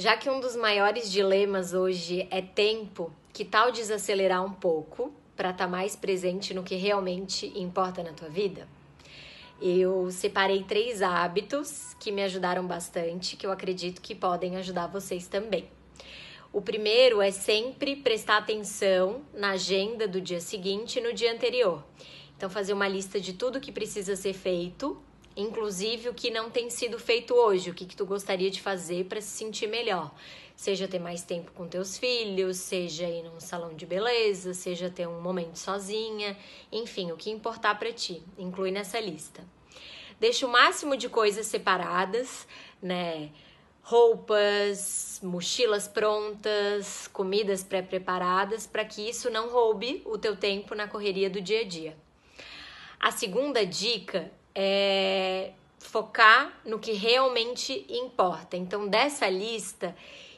Já 0.00 0.16
que 0.16 0.30
um 0.30 0.38
dos 0.38 0.54
maiores 0.54 1.10
dilemas 1.10 1.74
hoje 1.74 2.28
é 2.30 2.40
tempo, 2.40 3.12
que 3.32 3.44
tal 3.44 3.72
desacelerar 3.72 4.44
um 4.44 4.52
pouco 4.52 5.12
para 5.36 5.50
estar 5.50 5.64
tá 5.64 5.68
mais 5.68 5.96
presente 5.96 6.54
no 6.54 6.62
que 6.62 6.76
realmente 6.76 7.52
importa 7.58 8.00
na 8.00 8.12
tua 8.12 8.28
vida? 8.28 8.68
Eu 9.60 10.08
separei 10.12 10.62
três 10.62 11.02
hábitos 11.02 11.96
que 11.98 12.12
me 12.12 12.22
ajudaram 12.22 12.64
bastante, 12.64 13.34
que 13.34 13.44
eu 13.44 13.50
acredito 13.50 14.00
que 14.00 14.14
podem 14.14 14.56
ajudar 14.56 14.86
vocês 14.86 15.26
também. 15.26 15.68
O 16.52 16.62
primeiro 16.62 17.20
é 17.20 17.32
sempre 17.32 17.96
prestar 17.96 18.36
atenção 18.36 19.22
na 19.34 19.50
agenda 19.50 20.06
do 20.06 20.20
dia 20.20 20.40
seguinte 20.40 21.00
e 21.00 21.02
no 21.02 21.12
dia 21.12 21.32
anterior. 21.32 21.82
Então, 22.36 22.48
fazer 22.48 22.72
uma 22.72 22.86
lista 22.86 23.20
de 23.20 23.32
tudo 23.32 23.60
que 23.60 23.72
precisa 23.72 24.14
ser 24.14 24.32
feito, 24.32 24.96
inclusive 25.38 26.08
o 26.08 26.14
que 26.14 26.32
não 26.32 26.50
tem 26.50 26.68
sido 26.68 26.98
feito 26.98 27.32
hoje, 27.32 27.70
o 27.70 27.74
que, 27.74 27.86
que 27.86 27.94
tu 27.94 28.04
gostaria 28.04 28.50
de 28.50 28.60
fazer 28.60 29.04
para 29.04 29.20
se 29.20 29.28
sentir 29.28 29.68
melhor. 29.68 30.12
Seja 30.56 30.88
ter 30.88 30.98
mais 30.98 31.22
tempo 31.22 31.52
com 31.52 31.68
teus 31.68 31.96
filhos, 31.96 32.56
seja 32.56 33.08
ir 33.08 33.22
num 33.22 33.38
salão 33.38 33.72
de 33.74 33.86
beleza, 33.86 34.52
seja 34.52 34.90
ter 34.90 35.06
um 35.06 35.20
momento 35.20 35.56
sozinha, 35.56 36.36
enfim, 36.72 37.12
o 37.12 37.16
que 37.16 37.30
importar 37.30 37.78
para 37.78 37.92
ti, 37.92 38.20
inclui 38.36 38.72
nessa 38.72 38.98
lista. 38.98 39.44
Deixa 40.18 40.44
o 40.44 40.50
máximo 40.50 40.96
de 40.96 41.08
coisas 41.08 41.46
separadas, 41.46 42.44
né? 42.82 43.30
Roupas, 43.80 45.20
mochilas 45.22 45.86
prontas, 45.86 47.06
comidas 47.06 47.62
pré-preparadas, 47.62 48.66
para 48.66 48.84
que 48.84 49.08
isso 49.08 49.30
não 49.30 49.48
roube 49.48 50.02
o 50.04 50.18
teu 50.18 50.36
tempo 50.36 50.74
na 50.74 50.88
correria 50.88 51.30
do 51.30 51.40
dia 51.40 51.60
a 51.60 51.64
dia. 51.64 51.96
A 52.98 53.12
segunda 53.12 53.64
dica 53.64 54.32
é 54.60 55.52
focar 55.78 56.52
no 56.64 56.80
que 56.80 56.92
realmente 56.92 57.86
importa. 57.88 58.56
Então, 58.56 58.88
dessa 58.88 59.28
lista, 59.28 59.94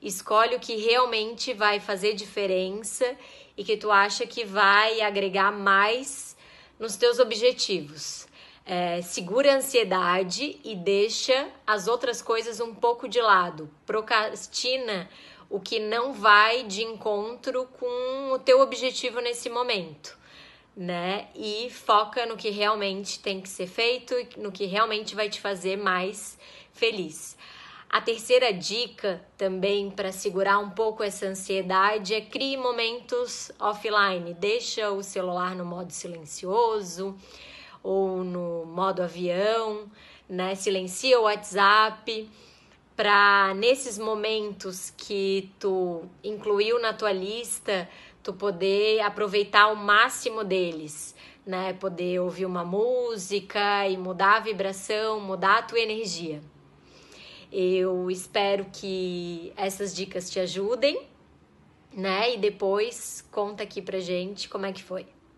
escolhe 0.00 0.54
o 0.54 0.60
que 0.60 0.76
realmente 0.76 1.52
vai 1.52 1.80
fazer 1.80 2.14
diferença 2.14 3.16
e 3.56 3.64
que 3.64 3.76
tu 3.76 3.90
acha 3.90 4.24
que 4.24 4.44
vai 4.44 5.00
agregar 5.00 5.50
mais 5.50 6.36
nos 6.78 6.96
teus 6.96 7.18
objetivos. 7.18 8.28
É, 8.64 9.02
segura 9.02 9.52
a 9.52 9.56
ansiedade 9.56 10.60
e 10.62 10.76
deixa 10.76 11.48
as 11.66 11.88
outras 11.88 12.22
coisas 12.22 12.60
um 12.60 12.72
pouco 12.72 13.08
de 13.08 13.20
lado. 13.20 13.68
Procrastina 13.84 15.10
o 15.50 15.58
que 15.58 15.80
não 15.80 16.12
vai 16.12 16.62
de 16.62 16.84
encontro 16.84 17.66
com 17.80 18.30
o 18.32 18.38
teu 18.38 18.60
objetivo 18.60 19.20
nesse 19.20 19.50
momento 19.50 20.16
né? 20.76 21.28
E 21.34 21.70
foca 21.70 22.26
no 22.26 22.36
que 22.36 22.50
realmente 22.50 23.20
tem 23.20 23.40
que 23.40 23.48
ser 23.48 23.66
feito 23.66 24.14
no 24.36 24.50
que 24.50 24.66
realmente 24.66 25.14
vai 25.14 25.28
te 25.28 25.40
fazer 25.40 25.76
mais 25.76 26.38
feliz. 26.72 27.36
A 27.88 28.00
terceira 28.00 28.52
dica 28.52 29.24
também 29.36 29.88
para 29.88 30.10
segurar 30.10 30.58
um 30.58 30.70
pouco 30.70 31.02
essa 31.04 31.26
ansiedade 31.26 32.12
é 32.12 32.20
crie 32.20 32.56
momentos 32.56 33.52
offline. 33.60 34.34
Deixa 34.34 34.90
o 34.90 35.00
celular 35.00 35.54
no 35.54 35.64
modo 35.64 35.92
silencioso 35.92 37.16
ou 37.84 38.24
no 38.24 38.64
modo 38.66 39.00
avião, 39.00 39.88
né? 40.28 40.56
Silencia 40.56 41.20
o 41.20 41.22
WhatsApp 41.22 42.28
para 42.96 43.52
nesses 43.54 43.98
momentos 43.98 44.90
que 44.96 45.50
tu 45.58 46.02
incluiu 46.22 46.80
na 46.80 46.92
tua 46.92 47.12
lista 47.12 47.88
tu 48.22 48.32
poder 48.32 49.00
aproveitar 49.00 49.68
o 49.68 49.76
máximo 49.76 50.42
deles, 50.42 51.14
né? 51.44 51.74
Poder 51.74 52.20
ouvir 52.20 52.46
uma 52.46 52.64
música 52.64 53.86
e 53.86 53.98
mudar 53.98 54.36
a 54.36 54.40
vibração, 54.40 55.20
mudar 55.20 55.58
a 55.58 55.62
tua 55.62 55.78
energia. 55.78 56.40
Eu 57.52 58.10
espero 58.10 58.66
que 58.72 59.52
essas 59.56 59.94
dicas 59.94 60.30
te 60.30 60.40
ajudem, 60.40 61.06
né? 61.92 62.34
E 62.34 62.38
depois 62.38 63.22
conta 63.30 63.62
aqui 63.62 63.82
pra 63.82 64.00
gente 64.00 64.48
como 64.48 64.64
é 64.64 64.72
que 64.72 64.82
foi. 64.82 65.06